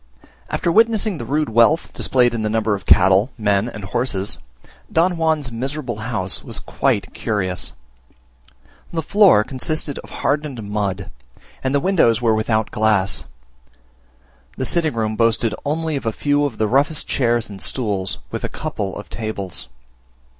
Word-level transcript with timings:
After 0.49 0.71
witnessing 0.71 1.19
the 1.19 1.27
rude 1.27 1.49
wealth 1.49 1.93
displayed 1.93 2.33
in 2.33 2.41
the 2.41 2.49
number 2.49 2.73
of 2.73 2.87
cattle, 2.87 3.29
men, 3.37 3.69
and 3.69 3.83
horses, 3.83 4.39
Don 4.91 5.11
Juan's 5.11 5.51
miserable 5.51 5.97
house 5.97 6.43
was 6.43 6.59
quite 6.59 7.13
curious. 7.13 7.73
The 8.91 9.03
floor 9.03 9.43
consisted 9.43 9.99
of 9.99 10.09
hardened 10.09 10.63
mud, 10.63 11.11
and 11.63 11.75
the 11.75 11.79
windows 11.79 12.19
were 12.19 12.33
without 12.33 12.71
glass; 12.71 13.25
the 14.57 14.65
sitting 14.65 14.95
room 14.95 15.15
boasted 15.15 15.53
only 15.65 15.95
of 15.95 16.07
a 16.07 16.11
few 16.11 16.45
of 16.45 16.57
the 16.57 16.67
roughest 16.67 17.07
chairs 17.07 17.47
and 17.47 17.61
stools, 17.61 18.17
with 18.31 18.43
a 18.43 18.49
couple 18.49 18.95
of 18.97 19.07
tables. 19.07 19.67